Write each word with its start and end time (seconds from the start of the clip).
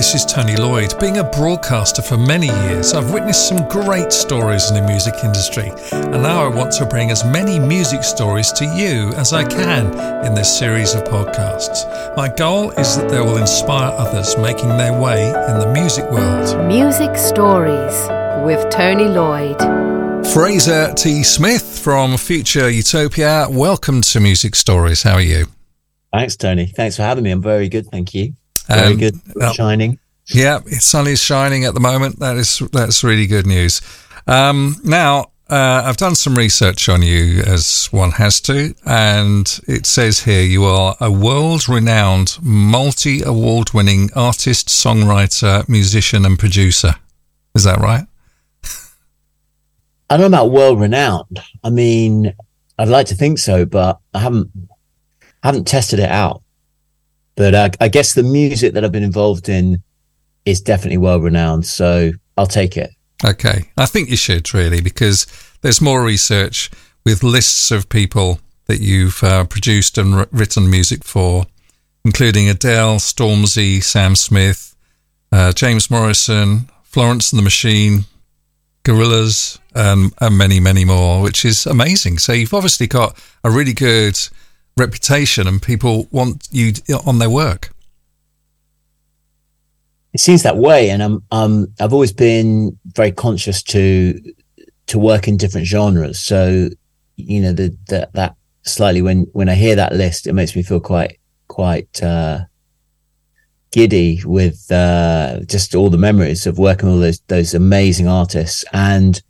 this 0.00 0.14
is 0.14 0.24
Tony 0.24 0.56
Lloyd. 0.56 0.98
Being 0.98 1.18
a 1.18 1.24
broadcaster 1.24 2.00
for 2.00 2.16
many 2.16 2.46
years, 2.46 2.94
I've 2.94 3.12
witnessed 3.12 3.46
some 3.46 3.68
great 3.68 4.14
stories 4.14 4.70
in 4.70 4.74
the 4.74 4.80
music 4.80 5.12
industry, 5.22 5.70
and 5.92 6.22
now 6.22 6.42
I 6.42 6.48
want 6.48 6.72
to 6.78 6.86
bring 6.86 7.10
as 7.10 7.22
many 7.22 7.58
music 7.58 8.02
stories 8.02 8.50
to 8.52 8.64
you 8.64 9.12
as 9.16 9.34
I 9.34 9.44
can 9.44 9.88
in 10.24 10.32
this 10.32 10.58
series 10.58 10.94
of 10.94 11.04
podcasts. 11.04 11.84
My 12.16 12.34
goal 12.34 12.70
is 12.70 12.96
that 12.96 13.10
they 13.10 13.20
will 13.20 13.36
inspire 13.36 13.92
others 13.92 14.38
making 14.38 14.70
their 14.70 14.98
way 14.98 15.26
in 15.26 15.58
the 15.58 15.70
music 15.70 16.10
world. 16.10 16.66
Music 16.66 17.14
Stories 17.14 18.08
with 18.42 18.70
Tony 18.70 19.04
Lloyd. 19.04 19.60
Fraser 20.32 20.94
T. 20.94 21.22
Smith 21.22 21.78
from 21.84 22.16
Future 22.16 22.70
Utopia, 22.70 23.48
welcome 23.50 24.00
to 24.00 24.18
Music 24.18 24.56
Stories. 24.56 25.02
How 25.02 25.16
are 25.16 25.20
you? 25.20 25.48
Thanks, 26.10 26.36
Tony. 26.36 26.68
Thanks 26.68 26.96
for 26.96 27.02
having 27.02 27.22
me. 27.22 27.32
I'm 27.32 27.42
very 27.42 27.68
good, 27.68 27.86
thank 27.88 28.14
you. 28.14 28.32
Very 28.70 28.92
um, 28.92 28.98
good. 28.98 29.20
Uh, 29.40 29.52
shining. 29.52 29.98
Yeah, 30.26 30.60
sun 30.78 31.08
is 31.08 31.20
shining 31.20 31.64
at 31.64 31.74
the 31.74 31.80
moment. 31.80 32.20
That 32.20 32.36
is 32.36 32.58
that's 32.72 33.02
really 33.02 33.26
good 33.26 33.46
news. 33.46 33.80
Um, 34.26 34.76
now, 34.84 35.32
uh, 35.48 35.82
I've 35.84 35.96
done 35.96 36.14
some 36.14 36.38
research 36.38 36.88
on 36.88 37.02
you, 37.02 37.42
as 37.42 37.88
one 37.90 38.12
has 38.12 38.40
to, 38.42 38.72
and 38.86 39.60
it 39.66 39.86
says 39.86 40.20
here 40.20 40.42
you 40.42 40.64
are 40.64 40.96
a 41.00 41.10
world 41.10 41.68
renowned, 41.68 42.38
multi 42.40 43.22
award 43.22 43.72
winning 43.74 44.10
artist, 44.14 44.68
songwriter, 44.68 45.68
musician, 45.68 46.24
and 46.24 46.38
producer. 46.38 46.94
Is 47.56 47.64
that 47.64 47.78
right? 47.78 48.06
I 50.08 50.16
don't 50.16 50.30
know 50.30 50.44
about 50.44 50.52
world 50.52 50.80
renowned. 50.80 51.40
I 51.64 51.70
mean, 51.70 52.32
I'd 52.78 52.88
like 52.88 53.06
to 53.06 53.16
think 53.16 53.38
so, 53.38 53.64
but 53.66 53.98
I 54.14 54.20
haven't 54.20 54.50
haven't 55.42 55.66
tested 55.66 55.98
it 55.98 56.10
out. 56.10 56.42
But 57.40 57.54
uh, 57.54 57.70
I 57.80 57.88
guess 57.88 58.12
the 58.12 58.22
music 58.22 58.74
that 58.74 58.84
I've 58.84 58.92
been 58.92 59.02
involved 59.02 59.48
in 59.48 59.82
is 60.44 60.60
definitely 60.60 60.98
well 60.98 61.20
renowned. 61.20 61.64
So 61.64 62.10
I'll 62.36 62.46
take 62.46 62.76
it. 62.76 62.90
Okay. 63.24 63.70
I 63.78 63.86
think 63.86 64.10
you 64.10 64.16
should 64.18 64.52
really, 64.52 64.82
because 64.82 65.26
there's 65.62 65.80
more 65.80 66.04
research 66.04 66.70
with 67.02 67.22
lists 67.22 67.70
of 67.70 67.88
people 67.88 68.40
that 68.66 68.82
you've 68.82 69.24
uh, 69.24 69.44
produced 69.44 69.96
and 69.96 70.14
r- 70.14 70.28
written 70.30 70.68
music 70.68 71.02
for, 71.02 71.46
including 72.04 72.50
Adele, 72.50 72.96
Stormzy, 72.96 73.82
Sam 73.82 74.16
Smith, 74.16 74.76
uh, 75.32 75.52
James 75.52 75.90
Morrison, 75.90 76.68
Florence 76.82 77.32
and 77.32 77.38
the 77.38 77.42
Machine, 77.42 78.04
Gorillaz, 78.84 79.58
um, 79.74 80.12
and 80.20 80.36
many, 80.36 80.60
many 80.60 80.84
more, 80.84 81.22
which 81.22 81.46
is 81.46 81.64
amazing. 81.64 82.18
So 82.18 82.34
you've 82.34 82.52
obviously 82.52 82.86
got 82.86 83.18
a 83.42 83.50
really 83.50 83.72
good 83.72 84.20
reputation 84.80 85.46
and 85.46 85.62
people 85.62 86.08
want 86.10 86.48
you 86.50 86.72
on 87.06 87.18
their 87.18 87.30
work. 87.30 87.70
It 90.12 90.20
seems 90.20 90.42
that 90.42 90.56
way, 90.56 90.90
and 90.90 91.02
I'm 91.02 91.22
um 91.30 91.68
I've 91.78 91.92
always 91.92 92.12
been 92.12 92.76
very 92.84 93.12
conscious 93.12 93.62
to 93.64 94.20
to 94.88 94.98
work 94.98 95.28
in 95.28 95.36
different 95.36 95.68
genres. 95.68 96.18
So 96.18 96.68
you 97.16 97.40
know 97.40 97.52
the, 97.52 97.76
the 97.86 98.08
that 98.14 98.34
slightly 98.62 99.02
when 99.02 99.26
when 99.32 99.48
I 99.48 99.54
hear 99.54 99.76
that 99.76 99.92
list, 99.92 100.26
it 100.26 100.32
makes 100.32 100.56
me 100.56 100.64
feel 100.64 100.80
quite 100.80 101.20
quite 101.46 102.02
uh, 102.02 102.40
giddy 103.70 104.20
with 104.24 104.70
uh, 104.72 105.40
just 105.46 105.76
all 105.76 105.90
the 105.90 105.98
memories 105.98 106.46
of 106.46 106.58
working 106.58 106.88
with 106.88 106.94
all 106.96 107.00
those 107.00 107.20
those 107.28 107.54
amazing 107.54 108.08
artists. 108.08 108.64
And 108.72 109.22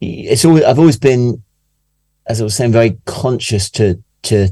it's 0.00 0.46
always 0.46 0.64
I've 0.64 0.78
always 0.78 0.98
been 0.98 1.42
as 2.26 2.40
I 2.40 2.44
was 2.44 2.54
saying, 2.54 2.72
very 2.72 2.98
conscious 3.04 3.70
to 3.72 4.02
to 4.24 4.48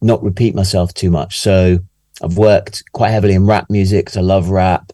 not 0.00 0.22
repeat 0.22 0.54
myself 0.54 0.94
too 0.94 1.10
much. 1.10 1.38
So 1.38 1.78
I've 2.22 2.36
worked 2.36 2.82
quite 2.92 3.10
heavily 3.10 3.34
in 3.34 3.46
rap 3.46 3.68
music 3.68 4.06
because 4.06 4.16
I 4.16 4.22
love 4.22 4.50
rap, 4.50 4.92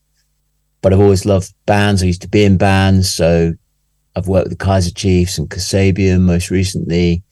but 0.81 0.93
I've 0.93 1.01
always 1.01 1.25
loved 1.25 1.53
bands. 1.67 2.03
I 2.03 2.07
used 2.07 2.23
to 2.23 2.29
be 2.29 2.45
in 2.45 2.57
bands, 2.57 3.13
so 3.13 3.53
I've 4.17 4.29
worked 4.29 4.49
with 4.49 4.59
the 4.59 4.65
Kaiser 4.65 4.91
Chiefs 4.91 5.39
and 5.39 5.49
Kasabian 5.49 6.21
most 6.21 6.51
recently. 6.51 7.23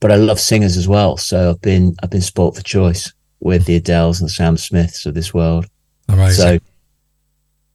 But 0.00 0.12
I 0.12 0.16
love 0.16 0.40
singers 0.40 0.76
as 0.76 0.88
well, 0.88 1.16
so 1.16 1.50
I've 1.50 1.62
been 1.62 1.94
I've 2.02 2.10
been 2.10 2.20
sport 2.20 2.56
for 2.56 2.62
choice 2.62 3.12
with 3.40 3.66
the 3.66 3.80
Adeles 3.80 4.20
and 4.20 4.28
the 4.28 4.32
Sam 4.32 4.56
Smiths 4.56 5.06
of 5.06 5.14
this 5.14 5.32
world. 5.32 5.66
Amazing. 6.08 6.60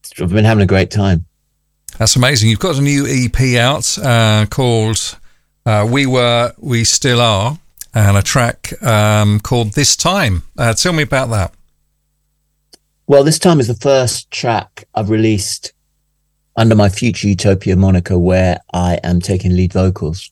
So 0.04 0.24
I've 0.24 0.32
been 0.32 0.46
having 0.46 0.64
a 0.64 0.68
great 0.68 0.92
time. 0.92 1.26
That's 1.98 2.16
amazing. 2.16 2.50
You've 2.50 2.60
got 2.60 2.78
a 2.78 2.82
new 2.82 3.06
EP 3.08 3.58
out 3.60 3.98
uh, 3.98 4.46
called 4.50 5.18
uh, 5.66 5.88
We 5.90 6.06
Were, 6.06 6.54
We 6.58 6.84
Still 6.84 7.22
Are, 7.22 7.58
and 7.94 8.18
a 8.18 8.22
track 8.22 8.82
um, 8.84 9.40
called 9.40 9.74
This 9.74 9.96
Time. 9.96 10.44
Uh, 10.58 10.74
tell 10.74 10.94
me 10.94 11.04
about 11.04 11.30
that. 11.30 11.54
Well, 13.08 13.24
This 13.24 13.40
Time 13.40 13.60
is 13.60 13.68
the 13.68 13.76
first 13.76 14.30
track 14.32 14.86
I've 14.94 15.10
released 15.10 15.74
under 16.56 16.76
my 16.76 16.90
Future 16.90 17.28
Utopia 17.28 17.76
moniker 17.76 18.20
where 18.20 18.60
I 18.74 19.00
am 19.04 19.20
taking 19.20 19.56
lead 19.56 19.74
vocals. 19.74 20.32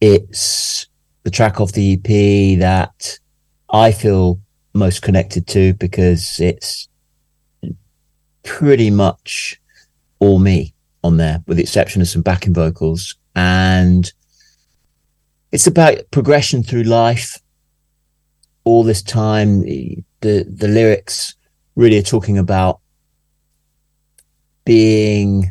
It's 0.00 0.86
the 1.24 1.30
track 1.30 1.60
off 1.60 1.72
the 1.72 1.94
EP 1.94 2.58
that 2.60 3.18
I 3.70 3.92
feel 3.92 4.40
most 4.74 5.02
connected 5.02 5.46
to 5.48 5.74
because 5.74 6.38
it's 6.38 6.88
pretty 8.44 8.90
much 8.90 9.60
all 10.20 10.38
me 10.38 10.74
on 11.04 11.16
there, 11.16 11.42
with 11.46 11.56
the 11.56 11.62
exception 11.62 12.02
of 12.02 12.08
some 12.08 12.22
backing 12.22 12.54
vocals. 12.54 13.14
And 13.34 14.10
it's 15.52 15.66
about 15.66 15.98
progression 16.10 16.62
through 16.62 16.84
life. 16.84 17.38
All 18.64 18.82
this 18.82 19.02
time, 19.02 19.62
the 19.62 20.04
the 20.20 20.68
lyrics 20.68 21.34
really 21.74 21.98
are 21.98 22.02
talking 22.02 22.36
about 22.36 22.80
being 24.64 25.50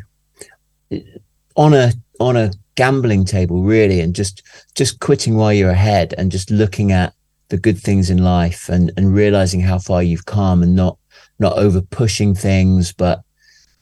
on 1.56 1.74
a 1.74 1.92
on 2.20 2.36
a 2.36 2.52
gambling 2.76 3.24
table, 3.24 3.62
really, 3.62 4.00
and 4.00 4.14
just 4.14 4.42
just 4.74 5.00
quitting 5.00 5.34
while 5.34 5.52
you're 5.52 5.70
ahead, 5.70 6.14
and 6.16 6.30
just 6.30 6.50
looking 6.50 6.92
at 6.92 7.12
the 7.48 7.58
good 7.58 7.78
things 7.78 8.10
in 8.10 8.18
life, 8.18 8.68
and 8.68 8.92
and 8.96 9.14
realizing 9.14 9.60
how 9.60 9.78
far 9.78 10.02
you've 10.02 10.26
come, 10.26 10.62
and 10.62 10.76
not 10.76 10.96
not 11.40 11.58
over 11.58 11.80
pushing 11.80 12.34
things, 12.34 12.92
but 12.92 13.22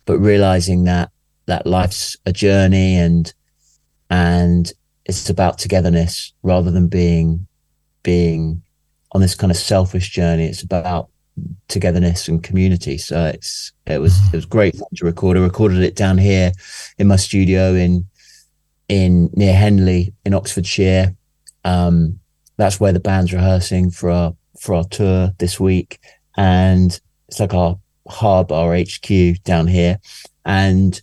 but 0.07 0.19
realizing 0.19 0.85
that 0.85 1.11
that 1.45 1.67
life's 1.67 2.17
a 2.25 2.33
journey, 2.33 2.97
and 2.97 3.35
and 4.09 4.73
it's 5.07 5.31
about 5.31 5.59
togetherness 5.59 6.33
rather 6.43 6.71
than 6.71 6.89
being 6.89 7.47
being 8.03 8.63
on 9.13 9.21
this 9.21 9.35
kind 9.35 9.51
of 9.51 9.57
selfish 9.57 10.11
journey. 10.11 10.47
It's 10.47 10.63
about 10.63 11.09
togetherness 11.69 12.29
and 12.29 12.43
community. 12.43 12.99
So 12.99 13.27
it's 13.27 13.73
it 13.87 14.01
was 14.01 14.19
it 14.33 14.37
was 14.37 14.47
great 14.47 14.75
to 14.97 15.05
record. 15.05 15.37
I 15.37 15.41
recorded 15.41 15.83
it 15.83 15.97
down 15.97 16.19
here 16.19 16.53
in 16.99 17.07
my 17.07 17.17
studio 17.17 17.75
in 17.75 18.07
in 18.89 19.31
near 19.35 19.55
Henley 19.55 20.13
in 20.25 20.35
Oxfordshire. 20.35 21.15
Um, 21.65 22.19
that's 22.57 22.81
where 22.81 22.93
the 22.93 23.01
band's 23.01 23.33
rehearsing 23.33 23.91
for 23.91 24.11
our 24.11 24.35
for 24.59 24.75
our 24.75 24.85
tour 24.85 25.31
this 25.39 25.61
week, 25.61 26.01
and 26.37 26.99
it's 27.29 27.39
like 27.39 27.55
our 27.55 27.79
hub, 28.09 28.51
our 28.51 28.77
HQ 28.77 29.43
down 29.45 29.67
here, 29.69 29.99
and 30.45 31.01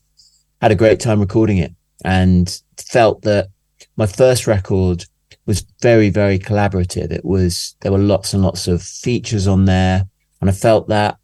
had 0.62 0.72
a 0.72 0.76
great 0.76 1.00
time 1.00 1.22
recording 1.22 1.58
it, 1.58 1.74
and 2.04 2.62
felt 2.78 3.22
that 3.22 3.50
my 3.96 4.06
first 4.06 4.48
record 4.48 5.06
was 5.46 5.66
very, 5.82 6.10
very 6.10 6.40
collaborative. 6.40 7.12
It 7.12 7.26
was, 7.26 7.76
there 7.82 7.92
were 7.92 7.98
lots 7.98 8.34
and 8.34 8.44
lots 8.44 8.68
of 8.68 8.82
features 8.82 9.48
on 9.48 9.66
there. 9.66 10.06
And 10.42 10.50
I 10.50 10.54
felt 10.54 10.88
that 10.88 11.18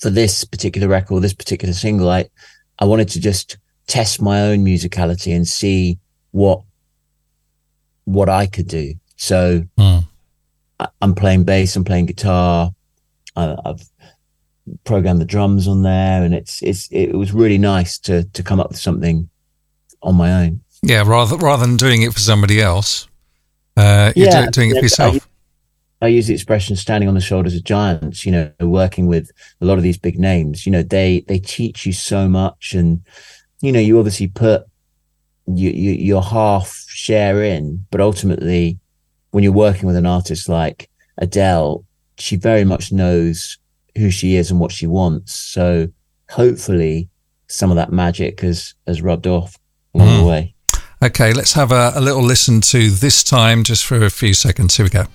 for 0.00 0.10
this 0.10 0.44
particular 0.44 0.88
record, 0.88 1.22
this 1.22 1.34
particular 1.34 1.74
single, 1.74 2.08
I, 2.08 2.28
I 2.78 2.84
wanted 2.84 3.08
to 3.10 3.20
just 3.20 3.58
test 3.86 4.22
my 4.22 4.40
own 4.42 4.64
musicality 4.64 5.34
and 5.34 5.46
see 5.46 5.98
what, 6.30 6.62
what 8.04 8.28
I 8.28 8.46
could 8.46 8.68
do. 8.68 8.94
So 9.16 9.64
mm. 9.76 10.04
I, 10.78 10.88
am 11.02 11.14
playing 11.14 11.44
bass, 11.44 11.76
I'm 11.76 11.84
playing 11.84 12.06
guitar. 12.06 12.70
I, 13.36 13.56
I've 13.64 13.82
programmed 14.84 15.20
the 15.20 15.26
drums 15.26 15.66
on 15.66 15.82
there 15.82 16.22
and 16.22 16.34
it's, 16.34 16.62
it's, 16.62 16.88
it 16.92 17.12
was 17.14 17.32
really 17.32 17.58
nice 17.58 17.98
to, 17.98 18.24
to 18.24 18.42
come 18.42 18.60
up 18.60 18.68
with 18.68 18.78
something 18.78 19.28
on 20.02 20.14
my 20.14 20.44
own. 20.44 20.60
Yeah, 20.82 21.02
rather 21.06 21.36
rather 21.36 21.66
than 21.66 21.76
doing 21.76 22.02
it 22.02 22.12
for 22.12 22.20
somebody 22.20 22.60
else, 22.60 23.06
uh, 23.76 24.12
you're 24.16 24.28
yeah, 24.28 24.46
do, 24.46 24.50
doing 24.50 24.70
it 24.70 24.76
for 24.76 24.82
yourself. 24.82 25.28
I, 26.00 26.06
I, 26.06 26.08
use 26.08 26.26
the 26.26 26.34
expression 26.34 26.74
"standing 26.74 27.08
on 27.08 27.14
the 27.14 27.20
shoulders 27.20 27.54
of 27.54 27.64
giants." 27.64 28.24
You 28.24 28.32
know, 28.32 28.52
working 28.60 29.06
with 29.06 29.30
a 29.60 29.66
lot 29.66 29.76
of 29.76 29.82
these 29.82 29.98
big 29.98 30.18
names. 30.18 30.64
You 30.64 30.72
know, 30.72 30.82
they 30.82 31.20
they 31.28 31.38
teach 31.38 31.84
you 31.84 31.92
so 31.92 32.28
much, 32.28 32.72
and 32.72 33.02
you 33.60 33.72
know, 33.72 33.80
you 33.80 33.98
obviously 33.98 34.28
put 34.28 34.64
you, 35.46 35.70
you 35.70 35.92
your 35.92 36.22
half 36.22 36.84
share 36.88 37.42
in, 37.42 37.84
but 37.90 38.00
ultimately, 38.00 38.78
when 39.32 39.44
you're 39.44 39.52
working 39.52 39.86
with 39.86 39.96
an 39.96 40.06
artist 40.06 40.48
like 40.48 40.88
Adele, 41.18 41.84
she 42.18 42.36
very 42.36 42.64
much 42.64 42.90
knows 42.90 43.58
who 43.98 44.10
she 44.10 44.36
is 44.36 44.50
and 44.50 44.60
what 44.60 44.72
she 44.72 44.86
wants. 44.86 45.34
So 45.34 45.88
hopefully, 46.30 47.10
some 47.48 47.70
of 47.70 47.76
that 47.76 47.92
magic 47.92 48.40
has 48.40 48.74
has 48.86 49.02
rubbed 49.02 49.26
off 49.26 49.58
along 49.94 50.08
mm. 50.08 50.20
the 50.20 50.26
way. 50.26 50.54
Okay, 51.02 51.32
let's 51.32 51.54
have 51.54 51.72
a, 51.72 51.92
a 51.94 52.00
little 52.00 52.22
listen 52.22 52.60
to 52.60 52.90
this 52.90 53.24
time 53.24 53.64
just 53.64 53.86
for 53.86 54.04
a 54.04 54.10
few 54.10 54.34
seconds. 54.34 54.76
Here 54.76 54.84
we 54.84 54.90
go. 54.90 55.06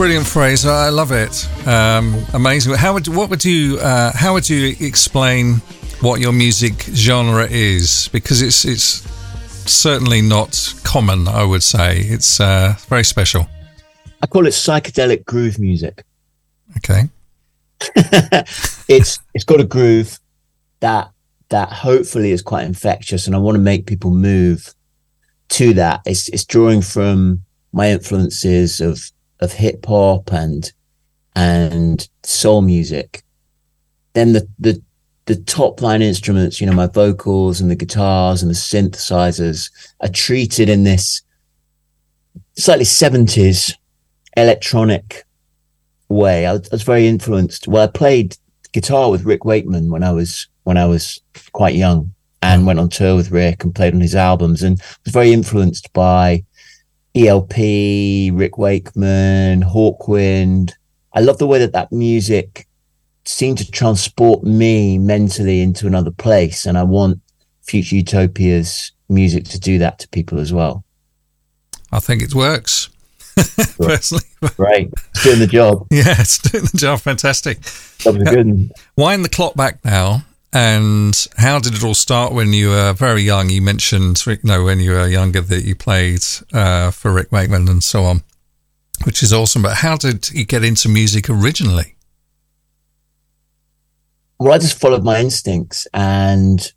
Brilliant, 0.00 0.26
phrase. 0.26 0.64
I 0.64 0.88
love 0.88 1.12
it. 1.12 1.46
Um, 1.68 2.24
amazing. 2.32 2.72
How 2.72 2.94
would 2.94 3.06
what 3.06 3.28
would 3.28 3.44
you 3.44 3.78
uh, 3.80 4.10
how 4.14 4.32
would 4.32 4.48
you 4.48 4.74
explain 4.80 5.56
what 6.00 6.20
your 6.20 6.32
music 6.32 6.84
genre 6.94 7.46
is? 7.46 8.08
Because 8.10 8.40
it's 8.40 8.64
it's 8.64 9.06
certainly 9.70 10.22
not 10.22 10.72
common. 10.84 11.28
I 11.28 11.44
would 11.44 11.62
say 11.62 11.98
it's 11.98 12.40
uh, 12.40 12.76
very 12.88 13.04
special. 13.04 13.46
I 14.22 14.26
call 14.26 14.46
it 14.46 14.52
psychedelic 14.52 15.26
groove 15.26 15.58
music. 15.58 16.02
Okay. 16.78 17.02
it's 18.88 19.18
it's 19.34 19.44
got 19.44 19.60
a 19.60 19.64
groove 19.64 20.18
that 20.80 21.10
that 21.50 21.74
hopefully 21.74 22.30
is 22.30 22.40
quite 22.40 22.64
infectious, 22.64 23.26
and 23.26 23.36
I 23.36 23.38
want 23.38 23.56
to 23.56 23.62
make 23.62 23.84
people 23.84 24.12
move 24.12 24.74
to 25.50 25.74
that. 25.74 26.00
It's 26.06 26.30
it's 26.30 26.46
drawing 26.46 26.80
from 26.80 27.42
my 27.74 27.90
influences 27.90 28.80
of 28.80 29.10
of 29.40 29.52
hip 29.52 29.86
hop 29.86 30.32
and 30.32 30.72
and 31.34 32.08
soul 32.22 32.62
music. 32.62 33.22
Then 34.14 34.32
the 34.32 34.48
the 34.58 34.82
the 35.26 35.36
top 35.36 35.80
line 35.80 36.02
instruments, 36.02 36.60
you 36.60 36.66
know, 36.66 36.72
my 36.72 36.88
vocals 36.88 37.60
and 37.60 37.70
the 37.70 37.76
guitars 37.76 38.42
and 38.42 38.50
the 38.50 38.54
synthesizers 38.54 39.70
are 40.00 40.08
treated 40.08 40.68
in 40.68 40.82
this 40.82 41.22
slightly 42.56 42.84
70s 42.84 43.72
electronic 44.36 45.24
way. 46.08 46.46
I 46.46 46.52
was, 46.54 46.68
I 46.72 46.74
was, 46.74 46.82
very 46.82 47.06
influenced. 47.06 47.68
Well, 47.68 47.84
I 47.84 47.86
played 47.86 48.36
guitar 48.72 49.10
with 49.10 49.24
Rick 49.24 49.44
Wakeman 49.44 49.90
when 49.90 50.02
I 50.02 50.10
was 50.10 50.48
when 50.64 50.76
I 50.76 50.86
was 50.86 51.20
quite 51.52 51.74
young 51.74 52.12
and 52.42 52.66
went 52.66 52.78
on 52.78 52.88
tour 52.88 53.16
with 53.16 53.30
Rick 53.30 53.64
and 53.64 53.74
played 53.74 53.94
on 53.94 54.00
his 54.00 54.14
albums 54.14 54.62
and 54.62 54.80
was 55.04 55.12
very 55.12 55.32
influenced 55.32 55.92
by 55.92 56.44
ELP, 57.14 57.56
Rick 58.32 58.58
Wakeman, 58.58 59.62
Hawkwind. 59.62 60.72
I 61.12 61.20
love 61.20 61.38
the 61.38 61.46
way 61.46 61.58
that 61.58 61.72
that 61.72 61.90
music 61.92 62.66
seemed 63.24 63.58
to 63.58 63.70
transport 63.70 64.44
me 64.44 64.98
mentally 64.98 65.60
into 65.60 65.86
another 65.86 66.10
place. 66.10 66.66
And 66.66 66.78
I 66.78 66.84
want 66.84 67.20
Future 67.62 67.96
Utopia's 67.96 68.92
music 69.08 69.44
to 69.46 69.58
do 69.58 69.78
that 69.78 69.98
to 70.00 70.08
people 70.08 70.38
as 70.38 70.52
well. 70.52 70.84
I 71.92 71.98
think 71.98 72.22
it 72.22 72.34
works. 72.34 72.88
Personally, 73.78 74.24
right, 74.58 74.90
it's 74.92 75.24
doing 75.24 75.38
the 75.38 75.46
job. 75.46 75.86
Yeah, 75.90 76.14
it's 76.18 76.38
doing 76.38 76.64
the 76.70 76.78
job. 76.78 77.00
Fantastic. 77.00 77.60
That 78.04 78.14
was 78.14 78.22
good. 78.24 78.72
Wind 78.96 79.24
the 79.24 79.28
clock 79.28 79.54
back 79.54 79.84
now. 79.84 80.24
And 80.52 81.14
how 81.36 81.60
did 81.60 81.74
it 81.74 81.84
all 81.84 81.94
start 81.94 82.32
when 82.32 82.52
you 82.52 82.70
were 82.70 82.92
very 82.92 83.22
young? 83.22 83.50
You 83.50 83.62
mentioned, 83.62 84.24
you 84.26 84.38
know, 84.42 84.64
when 84.64 84.80
you 84.80 84.92
were 84.92 85.06
younger 85.06 85.40
that 85.40 85.62
you 85.62 85.76
played 85.76 86.24
uh, 86.52 86.90
for 86.90 87.12
Rick 87.12 87.30
Wakeman 87.30 87.68
and 87.68 87.84
so 87.84 88.04
on, 88.04 88.22
which 89.04 89.22
is 89.22 89.32
awesome. 89.32 89.62
But 89.62 89.76
how 89.76 89.96
did 89.96 90.28
you 90.30 90.44
get 90.44 90.64
into 90.64 90.88
music 90.88 91.30
originally? 91.30 91.94
Well, 94.40 94.52
I 94.52 94.58
just 94.58 94.80
followed 94.80 95.04
my 95.04 95.20
instincts 95.20 95.86
and 95.94 96.72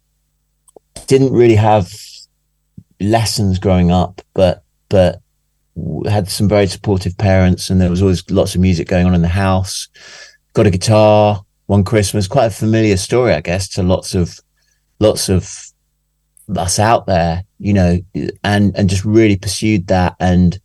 didn't 1.08 1.34
really 1.34 1.56
have 1.56 1.92
lessons 3.00 3.58
growing 3.58 3.90
up, 3.90 4.22
but 4.34 4.64
but 4.90 5.22
had 6.08 6.30
some 6.30 6.48
very 6.48 6.68
supportive 6.68 7.18
parents, 7.18 7.72
and 7.72 7.82
there 7.82 7.90
was 7.90 8.04
always 8.04 8.30
lots 8.30 8.54
of 8.54 8.62
music 8.62 8.88
going 8.88 9.08
on 9.08 9.16
in 9.16 9.24
the 9.24 9.28
house. 9.28 9.88
Got 10.54 10.68
a 10.68 10.70
guitar 10.70 11.44
one 11.68 11.84
Christmas. 11.84 12.28
Quite 12.28 12.48
a 12.48 12.52
familiar 12.52 12.98
story, 12.98 13.34
I 13.34 13.42
guess, 13.42 13.68
to 13.70 13.84
lots 13.84 14.16
of 14.16 14.40
lots 15.00 15.30
of 15.30 15.72
us 16.56 16.80
out 16.80 17.06
there, 17.08 17.44
you 17.60 17.74
know, 17.74 18.00
and 18.44 18.76
and 18.76 18.90
just 18.90 19.06
really 19.06 19.38
pursued 19.38 19.88
that 19.88 20.16
and 20.20 20.60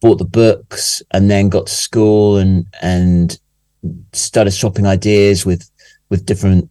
bought 0.00 0.18
the 0.18 0.24
books 0.24 1.02
and 1.10 1.30
then 1.30 1.48
got 1.48 1.66
to 1.66 1.74
school 1.74 2.36
and 2.36 2.66
and 2.82 3.38
started 4.12 4.50
swapping 4.50 4.86
ideas 4.86 5.46
with 5.46 5.70
with 6.10 6.26
different 6.26 6.70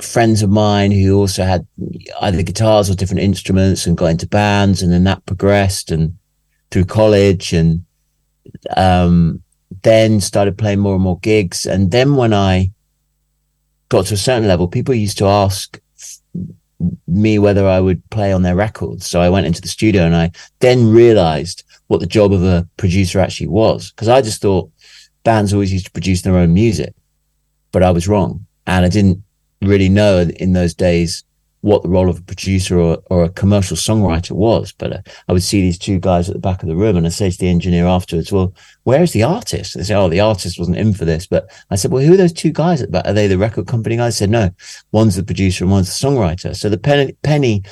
friends 0.00 0.42
of 0.42 0.50
mine 0.50 0.90
who 0.90 1.18
also 1.18 1.44
had 1.44 1.66
either 2.22 2.42
guitars 2.42 2.88
or 2.88 2.94
different 2.94 3.22
instruments 3.22 3.86
and 3.86 3.98
got 3.98 4.06
into 4.06 4.26
bands 4.26 4.82
and 4.82 4.92
then 4.92 5.04
that 5.04 5.24
progressed 5.26 5.90
and 5.90 6.16
through 6.70 6.84
college 6.84 7.52
and 7.52 7.84
um 8.76 9.42
then 9.82 10.20
started 10.20 10.58
playing 10.58 10.80
more 10.80 10.94
and 10.94 11.02
more 11.02 11.18
gigs. 11.20 11.66
And 11.66 11.90
then 11.90 12.16
when 12.16 12.32
I 12.32 12.70
got 13.88 14.06
to 14.06 14.14
a 14.14 14.18
certain 14.18 14.48
level, 14.48 14.68
people 14.68 14.94
used 14.94 15.18
to 15.18 15.26
ask 15.26 15.80
me 17.06 17.38
whether 17.38 17.66
I 17.66 17.80
would 17.80 18.08
play 18.10 18.32
on 18.32 18.42
their 18.42 18.56
records. 18.56 19.06
So 19.06 19.20
I 19.20 19.28
went 19.28 19.46
into 19.46 19.60
the 19.60 19.68
studio 19.68 20.04
and 20.04 20.16
I 20.16 20.32
then 20.60 20.90
realized 20.90 21.64
what 21.88 22.00
the 22.00 22.06
job 22.06 22.32
of 22.32 22.42
a 22.42 22.66
producer 22.76 23.20
actually 23.20 23.48
was. 23.48 23.92
Cause 23.92 24.08
I 24.08 24.22
just 24.22 24.40
thought 24.40 24.70
bands 25.24 25.52
always 25.52 25.72
used 25.72 25.86
to 25.86 25.92
produce 25.92 26.22
their 26.22 26.36
own 26.36 26.54
music, 26.54 26.94
but 27.72 27.82
I 27.82 27.90
was 27.90 28.08
wrong. 28.08 28.46
And 28.66 28.84
I 28.84 28.88
didn't 28.88 29.22
really 29.60 29.88
know 29.88 30.20
in 30.20 30.52
those 30.52 30.74
days 30.74 31.24
what 31.62 31.82
the 31.82 31.88
role 31.88 32.08
of 32.08 32.18
a 32.18 32.22
producer 32.22 32.78
or, 32.78 32.98
or 33.10 33.24
a 33.24 33.28
commercial 33.28 33.76
songwriter 33.76 34.32
was. 34.32 34.72
But 34.72 34.92
uh, 34.92 35.02
I 35.28 35.32
would 35.32 35.42
see 35.42 35.60
these 35.60 35.78
two 35.78 35.98
guys 35.98 36.28
at 36.28 36.34
the 36.34 36.40
back 36.40 36.62
of 36.62 36.68
the 36.68 36.76
room 36.76 36.96
and 36.96 37.06
I 37.06 37.10
say 37.10 37.30
to 37.30 37.38
the 37.38 37.48
engineer 37.48 37.86
afterwards, 37.86 38.32
well, 38.32 38.54
where's 38.84 39.12
the 39.12 39.22
artist? 39.22 39.76
They 39.76 39.82
say, 39.82 39.94
oh, 39.94 40.08
the 40.08 40.20
artist 40.20 40.58
wasn't 40.58 40.78
in 40.78 40.94
for 40.94 41.04
this. 41.04 41.26
But 41.26 41.50
I 41.70 41.76
said, 41.76 41.90
well, 41.90 42.02
who 42.02 42.14
are 42.14 42.18
those 42.18 42.32
two 42.32 42.50
guys 42.50 42.80
at 42.80 42.90
back? 42.90 43.06
Are 43.06 43.12
they 43.12 43.26
the 43.26 43.38
record 43.38 43.66
company 43.66 43.96
guys? 43.96 44.16
I 44.16 44.18
said, 44.20 44.30
no, 44.30 44.50
one's 44.92 45.16
the 45.16 45.22
producer 45.22 45.64
and 45.64 45.70
one's 45.70 45.88
the 45.88 46.06
songwriter. 46.06 46.56
So 46.56 46.68
the 46.68 46.78
penny, 46.78 47.14
penny 47.22 47.62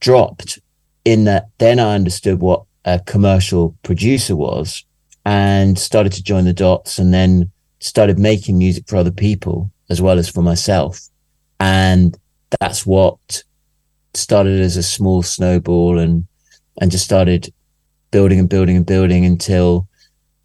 dropped 0.00 0.58
in 1.04 1.24
that 1.24 1.46
then 1.58 1.78
I 1.78 1.94
understood 1.94 2.40
what 2.40 2.64
a 2.84 3.00
commercial 3.00 3.74
producer 3.82 4.36
was 4.36 4.84
and 5.24 5.78
started 5.78 6.12
to 6.12 6.22
join 6.22 6.44
the 6.44 6.52
dots 6.52 6.98
and 6.98 7.14
then 7.14 7.50
started 7.80 8.18
making 8.18 8.58
music 8.58 8.84
for 8.86 8.96
other 8.96 9.10
people 9.10 9.70
as 9.88 10.02
well 10.02 10.18
as 10.18 10.28
for 10.28 10.42
myself. 10.42 11.00
And 11.60 12.16
that's 12.60 12.86
what 12.86 13.42
started 14.14 14.60
as 14.60 14.76
a 14.76 14.82
small 14.82 15.22
snowball 15.22 15.98
and 15.98 16.26
and 16.80 16.90
just 16.90 17.04
started 17.04 17.52
building 18.10 18.38
and 18.38 18.48
building 18.48 18.76
and 18.76 18.86
building 18.86 19.24
until 19.24 19.88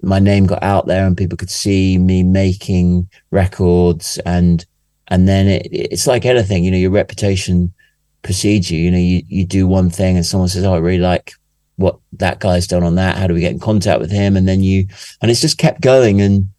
my 0.02 0.20
name 0.20 0.46
got 0.46 0.64
out 0.64 0.88
there 0.88 1.06
and 1.06 1.18
people 1.18 1.38
could 1.38 1.50
see 1.50 1.98
me 1.98 2.24
making 2.24 3.08
records 3.32 4.18
and 4.26 4.66
and 5.10 5.28
then 5.28 5.48
it, 5.48 5.68
it's 5.72 6.08
like 6.08 6.26
anything 6.26 6.64
you 6.64 6.72
know 6.72 6.78
your 6.78 6.92
reputation 6.92 7.74
precedes 8.22 8.70
you. 8.70 8.80
You 8.80 8.92
know 8.92 8.98
you, 8.98 9.24
you 9.28 9.46
do 9.46 9.68
one 9.68 9.90
thing 9.90 10.16
and 10.16 10.26
someone 10.26 10.50
says 10.50 10.64
oh 10.64 10.74
i 10.74 10.78
really 10.78 11.00
like 11.00 11.34
what 11.76 11.98
that 12.14 12.40
guy's 12.40 12.68
done 12.68 12.84
on 12.84 12.96
that. 12.96 13.18
How 13.18 13.28
do 13.28 13.34
we 13.34 13.40
get 13.40 13.54
in 13.54 13.60
contact 13.60 14.02
with 14.02 14.12
him? 14.12 14.36
And 14.36 14.46
then 14.48 14.62
you 14.62 14.88
and 15.22 15.32
it's 15.32 15.42
just 15.42 15.58
kept 15.58 15.80
going. 15.82 16.22
And 16.22 16.50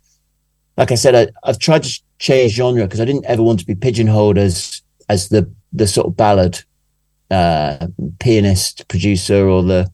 like 0.76 0.90
i 0.90 0.94
said 0.94 1.14
I, 1.14 1.28
i've 1.44 1.58
tried 1.58 1.82
to 1.82 2.00
change 2.18 2.52
genre 2.52 2.84
because 2.84 3.00
i 3.00 3.04
didn't 3.04 3.26
ever 3.26 3.42
want 3.42 3.60
to 3.60 3.66
be 3.66 3.74
pigeonholed 3.74 4.38
as 4.38 4.82
as 5.10 5.28
the 5.28 5.52
the 5.72 5.86
sort 5.86 6.06
of 6.06 6.16
ballad 6.16 6.62
uh, 7.30 7.88
pianist 8.20 8.86
producer 8.88 9.48
or 9.48 9.62
the, 9.62 9.90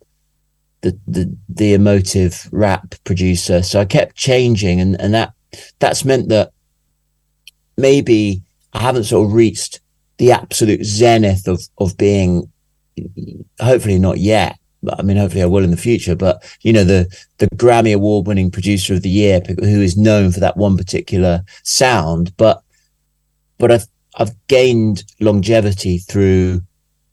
the 0.82 0.98
the 1.08 1.36
the 1.48 1.72
emotive 1.72 2.48
rap 2.52 2.94
producer. 3.04 3.62
So 3.62 3.80
I 3.80 3.86
kept 3.86 4.14
changing, 4.14 4.80
and 4.80 5.00
and 5.00 5.14
that 5.14 5.32
that's 5.78 6.04
meant 6.04 6.28
that 6.28 6.52
maybe 7.76 8.42
I 8.74 8.80
haven't 8.80 9.04
sort 9.04 9.26
of 9.26 9.32
reached 9.32 9.80
the 10.18 10.32
absolute 10.32 10.84
zenith 10.84 11.48
of 11.48 11.60
of 11.78 11.96
being. 11.96 12.52
Hopefully 13.60 13.98
not 13.98 14.16
yet, 14.16 14.58
but 14.82 14.98
I 14.98 15.02
mean, 15.02 15.18
hopefully 15.18 15.42
I 15.42 15.46
will 15.46 15.64
in 15.64 15.70
the 15.70 15.76
future. 15.76 16.16
But 16.16 16.42
you 16.60 16.72
know, 16.72 16.84
the 16.84 17.06
the 17.38 17.48
Grammy 17.56 17.94
award 17.94 18.26
winning 18.26 18.50
producer 18.50 18.94
of 18.94 19.02
the 19.02 19.10
year, 19.10 19.40
who 19.40 19.82
is 19.82 19.96
known 19.96 20.32
for 20.32 20.40
that 20.40 20.56
one 20.56 20.76
particular 20.76 21.42
sound. 21.62 22.34
But 22.36 22.62
but 23.58 23.72
I 23.72 23.80
I've 24.16 24.34
gained 24.48 25.04
longevity 25.20 25.98
through 25.98 26.62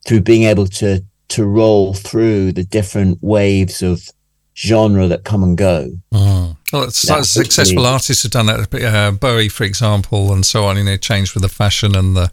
through 0.06 0.22
being 0.22 0.44
able 0.44 0.68
to 0.68 1.04
to 1.30 1.46
roll 1.46 1.94
through 1.94 2.52
the 2.52 2.64
different 2.64 3.20
waves 3.22 3.82
of 3.82 4.10
genre 4.56 5.08
that 5.08 5.24
come 5.24 5.44
and 5.44 5.58
go. 5.58 5.90
Mm. 6.14 6.58
Well, 6.72 6.90
successful 6.92 7.86
artists 7.86 8.24
have 8.24 8.32
done 8.32 8.48
that. 8.48 8.74
Uh, 8.74 9.12
Bowie, 9.12 9.50
for 9.50 9.64
example, 9.64 10.34
and 10.34 10.46
so 10.46 10.66
on. 10.66 10.78
You 10.78 10.84
know, 10.84 10.98
changed 10.98 11.34
with 11.34 11.44
the 11.44 11.50
fashion 11.50 11.96
and 11.96 12.16
the 12.16 12.32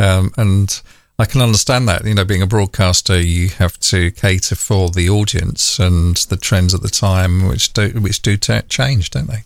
um, 0.00 0.32
and 0.36 0.80
I 1.18 1.24
can 1.26 1.42
understand 1.42 1.88
that. 1.88 2.04
You 2.04 2.14
know, 2.14 2.24
being 2.24 2.42
a 2.42 2.46
broadcaster, 2.46 3.20
you 3.20 3.48
have 3.48 3.78
to 3.80 4.10
cater 4.10 4.54
for 4.54 4.90
the 4.90 5.08
audience 5.08 5.78
and 5.78 6.16
the 6.16 6.36
trends 6.36 6.74
at 6.74 6.82
the 6.82 6.88
time, 6.88 7.46
which 7.46 7.72
do 7.72 7.88
which 7.90 8.22
do 8.22 8.36
t- 8.36 8.60
change, 8.68 9.10
don't 9.10 9.28
they? 9.28 9.44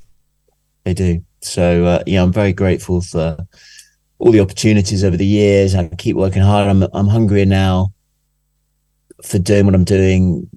They 0.84 0.94
do. 0.94 1.24
So 1.40 1.84
uh, 1.84 2.02
yeah, 2.06 2.22
I'm 2.22 2.32
very 2.32 2.52
grateful 2.52 3.00
for 3.00 3.36
all 4.18 4.32
the 4.32 4.40
opportunities 4.40 5.04
over 5.04 5.16
the 5.16 5.26
years. 5.26 5.74
I 5.74 5.88
keep 5.88 6.16
working 6.16 6.42
hard. 6.42 6.68
I'm 6.68 6.82
I'm 6.92 7.08
hungrier 7.08 7.46
now 7.46 7.92
for 9.22 9.38
doing 9.38 9.66
what 9.66 9.74
I'm 9.74 9.84
doing. 9.84 10.50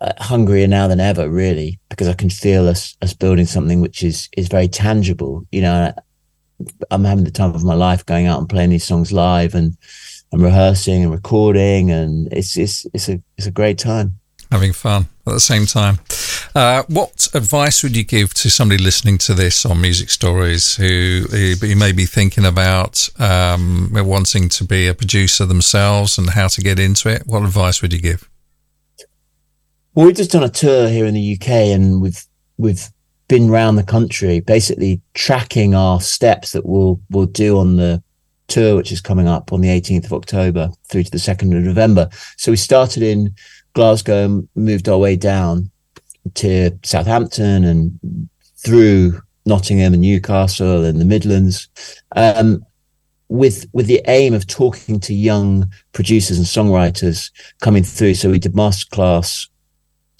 Uh, 0.00 0.12
hungrier 0.18 0.68
now 0.68 0.86
than 0.86 1.00
ever, 1.00 1.28
really, 1.28 1.80
because 1.88 2.06
I 2.06 2.12
can 2.12 2.30
feel 2.30 2.68
us 2.68 2.96
us 3.02 3.14
building 3.14 3.46
something 3.46 3.80
which 3.80 4.04
is 4.04 4.28
is 4.36 4.46
very 4.46 4.68
tangible. 4.68 5.44
You 5.50 5.62
know, 5.62 5.92
I'm 6.90 7.04
having 7.04 7.24
the 7.24 7.32
time 7.32 7.52
of 7.54 7.64
my 7.64 7.74
life 7.74 8.06
going 8.06 8.26
out 8.26 8.38
and 8.38 8.48
playing 8.48 8.70
these 8.70 8.84
songs 8.84 9.12
live 9.12 9.56
and 9.56 9.76
and 10.30 10.40
rehearsing 10.40 11.02
and 11.02 11.12
recording, 11.12 11.90
and 11.90 12.32
it's 12.32 12.56
it's 12.56 12.86
it's 12.94 13.08
a 13.08 13.20
it's 13.36 13.48
a 13.48 13.52
great 13.52 13.78
time 13.78 14.17
having 14.50 14.72
fun 14.72 15.08
at 15.26 15.32
the 15.32 15.40
same 15.40 15.66
time. 15.66 15.98
Uh, 16.54 16.82
what 16.88 17.28
advice 17.34 17.82
would 17.82 17.96
you 17.96 18.04
give 18.04 18.32
to 18.34 18.50
somebody 18.50 18.82
listening 18.82 19.18
to 19.18 19.34
this 19.34 19.66
on 19.66 19.80
Music 19.80 20.10
Stories 20.10 20.76
who, 20.76 21.26
who 21.30 21.76
may 21.76 21.92
be 21.92 22.06
thinking 22.06 22.44
about 22.44 23.08
um, 23.18 23.90
wanting 23.92 24.48
to 24.48 24.64
be 24.64 24.86
a 24.86 24.94
producer 24.94 25.44
themselves 25.44 26.18
and 26.18 26.30
how 26.30 26.48
to 26.48 26.60
get 26.60 26.78
into 26.78 27.08
it? 27.08 27.22
What 27.26 27.42
advice 27.42 27.82
would 27.82 27.92
you 27.92 28.00
give? 28.00 28.28
Well, 29.94 30.06
we've 30.06 30.16
just 30.16 30.30
done 30.30 30.44
a 30.44 30.48
tour 30.48 30.88
here 30.88 31.06
in 31.06 31.14
the 31.14 31.34
UK, 31.34 31.48
and 31.48 32.00
we've 32.00 32.24
we've 32.56 32.88
been 33.26 33.50
around 33.50 33.76
the 33.76 33.82
country, 33.82 34.40
basically 34.40 35.00
tracking 35.14 35.74
our 35.74 36.00
steps 36.00 36.52
that 36.52 36.64
we'll 36.64 37.00
we'll 37.10 37.26
do 37.26 37.58
on 37.58 37.76
the 37.76 38.02
tour, 38.48 38.76
which 38.76 38.92
is 38.92 39.00
coming 39.00 39.28
up 39.28 39.52
on 39.52 39.60
the 39.60 39.68
18th 39.68 40.06
of 40.06 40.12
October 40.12 40.70
through 40.88 41.04
to 41.04 41.10
the 41.10 41.18
2nd 41.18 41.56
of 41.56 41.64
November. 41.64 42.08
So 42.36 42.50
we 42.50 42.56
started 42.56 43.02
in 43.02 43.34
Glasgow 43.74 44.46
moved 44.54 44.88
our 44.88 44.98
way 44.98 45.16
down 45.16 45.70
to 46.34 46.70
Southampton 46.82 47.64
and 47.64 48.28
through 48.56 49.20
Nottingham 49.46 49.94
and 49.94 50.02
Newcastle 50.02 50.84
and 50.84 51.00
the 51.00 51.04
Midlands, 51.04 51.68
um, 52.16 52.64
with 53.28 53.66
with 53.72 53.86
the 53.86 54.02
aim 54.06 54.34
of 54.34 54.46
talking 54.46 55.00
to 55.00 55.14
young 55.14 55.70
producers 55.92 56.38
and 56.38 56.46
songwriters 56.46 57.30
coming 57.60 57.82
through. 57.82 58.14
So 58.14 58.30
we 58.30 58.38
did 58.38 58.52
masterclass 58.52 59.48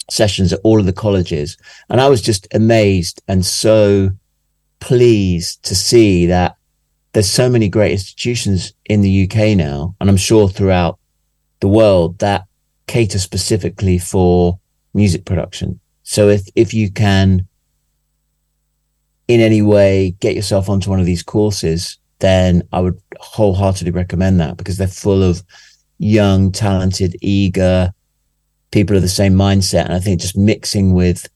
sessions 0.09 0.51
at 0.53 0.59
all 0.63 0.79
of 0.79 0.85
the 0.85 0.93
colleges, 0.93 1.57
and 1.89 2.01
I 2.01 2.09
was 2.09 2.21
just 2.21 2.47
amazed 2.53 3.21
and 3.27 3.45
so 3.45 4.09
pleased 4.79 5.63
to 5.63 5.75
see 5.75 6.25
that 6.25 6.55
there's 7.13 7.29
so 7.29 7.49
many 7.49 7.69
great 7.69 7.91
institutions 7.91 8.73
in 8.85 9.01
the 9.01 9.23
UK 9.23 9.57
now, 9.57 9.95
and 9.99 10.09
I'm 10.09 10.17
sure 10.17 10.47
throughout 10.47 10.99
the 11.59 11.67
world 11.67 12.19
that 12.19 12.45
cater 12.89 13.19
specifically 13.19 13.99
for 13.99 14.59
music 14.95 15.23
production. 15.23 15.79
So 16.01 16.27
if 16.27 16.41
if 16.55 16.73
you 16.73 16.91
can 16.91 17.47
in 19.27 19.39
any 19.41 19.61
way 19.61 20.15
get 20.19 20.35
yourself 20.35 20.69
onto 20.69 20.89
one 20.89 20.99
of 20.99 21.05
these 21.05 21.21
courses, 21.21 21.99
then 22.17 22.63
I 22.73 22.79
would 22.79 22.99
wholeheartedly 23.19 23.91
recommend 23.91 24.39
that 24.39 24.57
because 24.57 24.77
they're 24.77 24.87
full 24.87 25.21
of 25.21 25.43
young, 25.99 26.51
talented, 26.51 27.15
eager 27.21 27.91
people 28.71 28.95
of 28.95 29.03
the 29.03 29.07
same 29.21 29.35
mindset. 29.35 29.85
And 29.85 29.93
I 29.93 29.99
think 29.99 30.19
just 30.19 30.35
mixing 30.35 30.95
with 30.95 31.29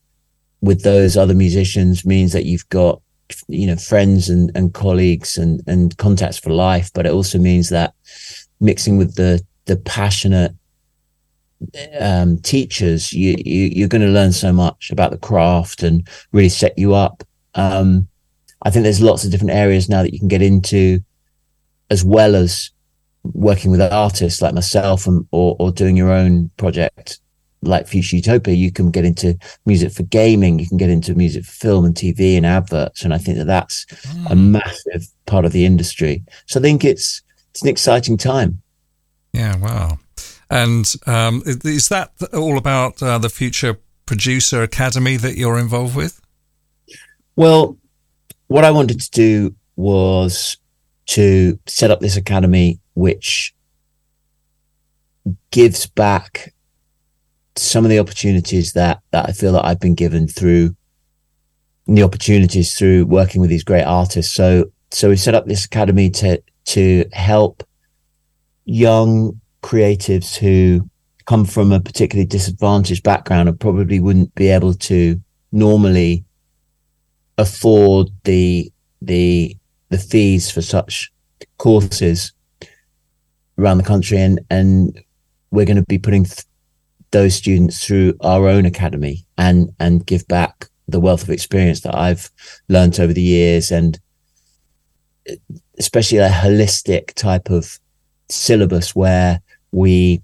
with 0.60 0.82
those 0.82 1.16
other 1.16 1.34
musicians 1.34 2.04
means 2.04 2.32
that 2.32 2.46
you've 2.46 2.68
got 2.68 3.00
you 3.46 3.68
know 3.68 3.76
friends 3.76 4.28
and, 4.28 4.50
and 4.56 4.74
colleagues 4.74 5.38
and 5.38 5.62
and 5.68 5.96
contacts 5.96 6.38
for 6.38 6.50
life 6.50 6.90
but 6.94 7.06
it 7.06 7.12
also 7.12 7.38
means 7.38 7.70
that 7.70 7.94
mixing 8.60 8.98
with 8.98 9.14
the 9.14 9.40
the 9.64 9.76
passionate 9.76 10.54
um, 12.00 12.38
teachers 12.38 13.12
you, 13.12 13.34
you 13.44 13.70
you're 13.72 13.88
going 13.88 14.02
to 14.02 14.08
learn 14.08 14.32
so 14.32 14.52
much 14.52 14.90
about 14.90 15.10
the 15.10 15.18
craft 15.18 15.82
and 15.82 16.08
really 16.32 16.48
set 16.48 16.78
you 16.78 16.94
up 16.94 17.22
um, 17.54 18.08
i 18.62 18.70
think 18.70 18.82
there's 18.82 19.02
lots 19.02 19.24
of 19.24 19.30
different 19.30 19.52
areas 19.52 19.88
now 19.88 20.02
that 20.02 20.12
you 20.12 20.18
can 20.18 20.28
get 20.28 20.42
into 20.42 21.00
as 21.90 22.04
well 22.04 22.34
as 22.34 22.70
working 23.32 23.70
with 23.70 23.80
artists 23.80 24.42
like 24.42 24.54
myself 24.54 25.06
and, 25.06 25.26
or, 25.30 25.56
or 25.58 25.72
doing 25.72 25.96
your 25.96 26.10
own 26.10 26.50
project 26.56 27.18
like 27.66 27.88
Future 27.88 28.16
Utopia, 28.16 28.54
you 28.54 28.70
can 28.70 28.90
get 28.90 29.04
into 29.04 29.36
music 29.66 29.92
for 29.92 30.02
gaming, 30.04 30.58
you 30.58 30.68
can 30.68 30.76
get 30.76 30.90
into 30.90 31.14
music 31.14 31.44
for 31.44 31.52
film 31.52 31.84
and 31.84 31.94
TV 31.94 32.36
and 32.36 32.46
adverts, 32.46 33.02
and 33.02 33.14
I 33.14 33.18
think 33.18 33.38
that 33.38 33.46
that's 33.46 33.86
mm. 33.86 34.30
a 34.30 34.34
massive 34.34 35.06
part 35.26 35.44
of 35.44 35.52
the 35.52 35.64
industry. 35.64 36.22
So 36.46 36.60
I 36.60 36.62
think 36.62 36.84
it's 36.84 37.22
it's 37.50 37.62
an 37.62 37.68
exciting 37.68 38.16
time. 38.16 38.60
Yeah, 39.32 39.56
wow. 39.56 39.98
And 40.50 40.92
um, 41.06 41.42
is 41.46 41.88
that 41.88 42.12
all 42.32 42.58
about 42.58 43.02
uh, 43.02 43.18
the 43.18 43.30
Future 43.30 43.78
Producer 44.06 44.62
Academy 44.62 45.16
that 45.16 45.36
you're 45.36 45.58
involved 45.58 45.96
with? 45.96 46.20
Well, 47.36 47.78
what 48.48 48.64
I 48.64 48.70
wanted 48.70 49.00
to 49.00 49.10
do 49.10 49.54
was 49.76 50.58
to 51.06 51.58
set 51.66 51.90
up 51.90 52.00
this 52.00 52.16
academy, 52.16 52.80
which 52.94 53.54
gives 55.50 55.86
back 55.86 56.54
some 57.56 57.84
of 57.84 57.90
the 57.90 57.98
opportunities 57.98 58.72
that 58.72 59.00
that 59.10 59.28
I 59.28 59.32
feel 59.32 59.52
that 59.52 59.64
I've 59.64 59.80
been 59.80 59.94
given 59.94 60.26
through 60.28 60.76
the 61.86 62.02
opportunities 62.02 62.74
through 62.74 63.06
working 63.06 63.40
with 63.40 63.50
these 63.50 63.64
great 63.64 63.84
artists. 63.84 64.32
So 64.32 64.66
so 64.90 65.08
we 65.08 65.16
set 65.16 65.34
up 65.34 65.46
this 65.46 65.64
academy 65.64 66.10
to 66.10 66.42
to 66.66 67.04
help 67.12 67.62
young 68.64 69.40
creatives 69.64 70.36
who 70.36 70.86
come 71.24 71.46
from 71.46 71.72
a 71.72 71.80
particularly 71.80 72.26
disadvantaged 72.26 73.02
background 73.02 73.48
and 73.48 73.58
probably 73.58 73.98
wouldn't 73.98 74.34
be 74.34 74.48
able 74.48 74.74
to 74.74 75.18
normally 75.52 76.22
afford 77.38 78.08
the 78.24 78.70
the 79.00 79.56
the 79.88 79.98
fees 79.98 80.50
for 80.50 80.60
such 80.60 81.10
courses 81.56 82.32
around 83.58 83.78
the 83.78 83.84
country. 83.84 84.18
And 84.18 84.38
and 84.50 85.00
we're 85.50 85.64
going 85.64 85.78
to 85.78 85.82
be 85.88 85.98
putting 85.98 86.24
th- 86.24 86.44
those 87.10 87.34
students 87.34 87.84
through 87.84 88.14
our 88.20 88.46
own 88.46 88.66
academy 88.66 89.24
and 89.38 89.70
and 89.80 90.04
give 90.04 90.28
back 90.28 90.66
the 90.88 91.00
wealth 91.00 91.22
of 91.22 91.30
experience 91.30 91.80
that 91.80 91.94
I've 91.94 92.30
learned 92.68 93.00
over 93.00 93.14
the 93.14 93.22
years. 93.22 93.70
And 93.70 93.98
eh, 95.26 95.36
especially 95.78 96.18
a 96.18 96.28
holistic 96.28 97.14
type 97.14 97.48
of 97.48 97.78
syllabus 98.28 98.94
where 98.94 99.40
we 99.74 100.22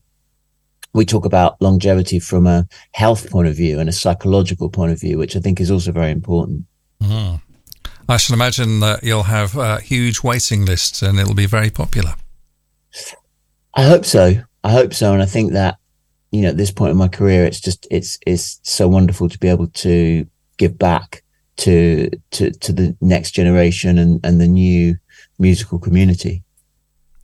we 0.92 1.04
talk 1.04 1.24
about 1.24 1.60
longevity 1.60 2.18
from 2.18 2.46
a 2.46 2.66
health 2.92 3.30
point 3.30 3.46
of 3.46 3.56
view 3.56 3.78
and 3.78 3.88
a 3.88 3.92
psychological 3.92 4.68
point 4.68 4.92
of 4.92 5.00
view, 5.00 5.18
which 5.18 5.36
I 5.36 5.40
think 5.40 5.60
is 5.60 5.70
also 5.70 5.92
very 5.92 6.10
important. 6.10 6.64
Mm-hmm. 7.00 7.36
I 8.08 8.16
should 8.16 8.34
imagine 8.34 8.80
that 8.80 9.04
you'll 9.04 9.22
have 9.24 9.56
uh, 9.56 9.78
huge 9.78 10.24
waiting 10.24 10.64
lists 10.64 11.00
and 11.00 11.20
it'll 11.20 11.34
be 11.34 11.46
very 11.46 11.70
popular. 11.70 12.14
I 13.74 13.84
hope 13.84 14.04
so. 14.04 14.42
I 14.64 14.72
hope 14.72 14.92
so. 14.92 15.12
And 15.12 15.22
I 15.22 15.26
think 15.26 15.52
that 15.52 15.76
you 16.32 16.42
know, 16.42 16.48
at 16.48 16.56
this 16.56 16.70
point 16.70 16.92
in 16.92 16.96
my 16.96 17.08
career, 17.08 17.44
it's 17.44 17.60
just 17.60 17.86
it's 17.90 18.18
it's 18.26 18.60
so 18.62 18.88
wonderful 18.88 19.28
to 19.28 19.38
be 19.38 19.48
able 19.48 19.66
to 19.68 20.26
give 20.58 20.78
back 20.78 21.22
to 21.58 22.10
to 22.32 22.50
to 22.50 22.72
the 22.72 22.96
next 23.00 23.32
generation 23.32 23.98
and 23.98 24.20
and 24.24 24.40
the 24.40 24.46
new 24.46 24.96
musical 25.38 25.78
community. 25.78 26.42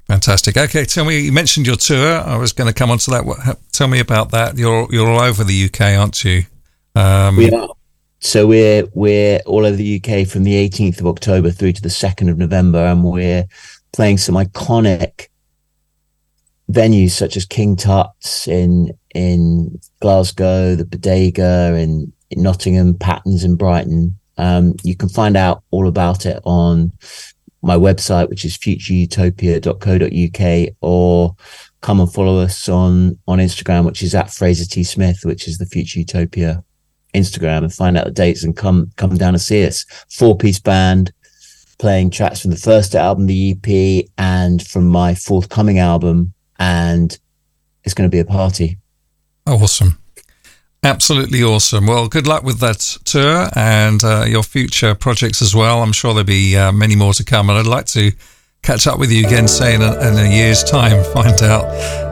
Fantastic. 0.09 0.57
Okay, 0.57 0.85
tell 0.85 1.05
me. 1.05 1.19
You 1.19 1.33
mentioned 1.33 1.67
your 1.67 1.77
tour. 1.77 2.21
I 2.21 2.37
was 2.37 2.53
going 2.53 2.69
to 2.69 2.75
come 2.75 2.91
on 2.91 2.99
to 2.99 3.11
that. 3.11 3.25
What, 3.25 3.39
tell 3.73 3.89
me 3.89 3.99
about 3.99 4.31
that. 4.31 4.57
You're 4.57 4.87
you're 4.91 5.09
all 5.09 5.21
over 5.21 5.43
the 5.43 5.65
UK, 5.65 5.99
aren't 5.99 6.25
you? 6.25 6.45
Um, 6.95 7.37
we 7.37 7.51
are. 7.51 7.69
So 8.21 8.47
we're 8.47 8.87
we're 8.95 9.41
all 9.47 9.67
over 9.67 9.77
the 9.77 9.97
UK 9.97 10.27
from 10.27 10.45
the 10.45 10.55
18th 10.55 11.01
of 11.01 11.07
October 11.07 11.51
through 11.51 11.73
to 11.73 11.83
the 11.83 11.89
2nd 11.89 12.31
of 12.31 12.39
November, 12.39 12.79
and 12.79 13.05
we're 13.05 13.47
playing 13.93 14.19
some 14.19 14.37
iconic 14.37 15.29
venues 16.71 17.11
such 17.11 17.37
as 17.37 17.45
King 17.45 17.77
Tut's 17.77 18.47
in 18.47 18.97
in 19.15 19.79
Glasgow, 20.01 20.77
the 20.77 20.85
Bodega 20.85 21.75
in, 21.77 22.13
in 22.31 22.43
Nottingham, 22.43 22.95
Patterns 22.95 23.45
in 23.45 23.57
Brighton. 23.57 24.19
Um, 24.39 24.75
you 24.83 24.95
can 24.95 25.09
find 25.09 25.37
out 25.37 25.63
all 25.71 25.89
about 25.89 26.27
it 26.27 26.41
on 26.45 26.93
my 27.67 27.77
website, 27.77 28.29
which 28.29 28.45
is 28.45 28.57
futureutopia.co.uk, 28.57 30.75
or 30.81 31.35
come 31.81 32.01
and 32.01 32.13
follow 32.13 32.39
us 32.39 32.69
on 32.69 33.19
on 33.27 33.39
Instagram, 33.39 33.85
which 33.85 34.03
is 34.03 34.15
at 34.15 34.31
Fraser 34.31 34.67
T 34.67 34.85
Smith, 34.85 35.21
which 35.25 35.49
is 35.49 35.59
the 35.59 35.67
Future 35.67 36.01
Utopia 36.01 36.63
Instagram, 37.15 37.59
and 37.59 37.73
find 37.73 37.97
out 37.97 38.05
the 38.05 38.11
dates 38.11 38.45
and 38.45 38.57
come 38.57 38.91
come 38.97 39.17
down 39.17 39.35
and 39.35 39.43
see 39.43 39.67
us. 39.67 39.85
Four 40.11 40.37
piece 40.37 40.61
band 40.61 41.13
playing 41.79 42.11
tracks 42.11 42.41
from 42.41 42.51
the 42.51 42.57
first 42.57 42.95
album, 42.95 43.27
the 43.27 43.53
EP, 43.53 44.07
and 44.17 44.67
from 44.67 44.87
my 44.87 45.15
forthcoming 45.15 45.79
album, 45.79 46.33
and 46.59 47.19
it's 47.85 47.95
going 47.95 48.09
to 48.09 48.15
be 48.15 48.21
a 48.21 48.25
party. 48.25 48.79
Awesome. 49.47 49.99
Absolutely 50.87 51.43
awesome. 51.43 51.89
Well, 51.89 52.07
good 52.07 52.29
luck 52.29 52.45
with 52.45 52.61
that 52.61 52.79
tour 53.05 53.49
and 53.57 54.05
uh, 54.05 54.25
your 54.29 54.45
future 54.45 54.95
projects 54.95 55.43
as 55.43 55.53
well. 55.53 55.83
I'm 55.83 55.93
sure 55.93 56.15
there'll 56.15 56.25
be 56.25 56.57
uh, 56.57 56.71
many 56.71 56.95
more 56.95 57.13
to 57.15 57.25
come. 57.25 57.51
And 57.51 57.59
I'd 57.59 57.67
like 57.67 57.87
to 57.87 58.13
catch 58.63 58.87
up 58.87 59.01
with 59.01 59.11
you 59.11 59.27
again, 59.27 59.49
say 59.49 59.75
in 59.75 59.83
a, 59.83 59.99
in 59.99 60.17
a 60.17 60.31
year's 60.31 60.63
time, 60.63 61.03
find 61.13 61.43
out, 61.43 61.65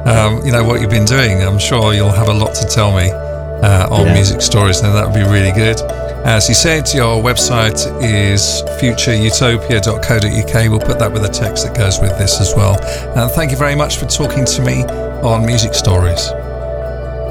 um, 0.08 0.44
you 0.44 0.50
know, 0.50 0.64
what 0.64 0.80
you've 0.80 0.90
been 0.90 1.04
doing. 1.04 1.40
I'm 1.40 1.60
sure 1.60 1.94
you'll 1.94 2.10
have 2.10 2.26
a 2.26 2.32
lot 2.32 2.52
to 2.56 2.66
tell 2.66 2.90
me 2.90 3.12
uh, 3.12 3.86
on 3.90 4.06
yeah. 4.06 4.14
music 4.14 4.42
stories, 4.42 4.80
and 4.80 4.92
that 4.92 5.06
would 5.06 5.14
be 5.14 5.22
really 5.22 5.52
good. 5.52 5.80
As 6.26 6.48
you 6.48 6.56
said, 6.56 6.92
your 6.92 7.22
website 7.22 7.78
is 8.02 8.64
futureutopia.co.uk. 8.80 10.70
We'll 10.70 10.80
put 10.80 10.98
that 10.98 11.12
with 11.12 11.24
a 11.24 11.28
text 11.28 11.64
that 11.64 11.76
goes 11.76 12.00
with 12.00 12.18
this 12.18 12.40
as 12.40 12.52
well. 12.56 12.76
And 13.16 13.30
thank 13.30 13.52
you 13.52 13.56
very 13.56 13.76
much 13.76 13.98
for 13.98 14.06
talking 14.06 14.44
to 14.44 14.62
me 14.62 14.82
on 15.22 15.46
Music 15.46 15.74
Stories. 15.74 16.30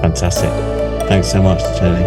Fantastic. 0.02 0.83
Thanks 1.13 1.32
so 1.32 1.43
much, 1.43 1.62
Tony. 1.77 2.03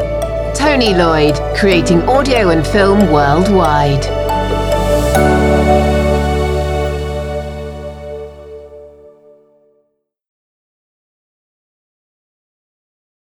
Tony 0.52 0.92
Lloyd, 0.92 1.36
creating 1.56 2.02
audio 2.08 2.48
and 2.48 2.66
film 2.66 3.08
worldwide. 3.12 4.04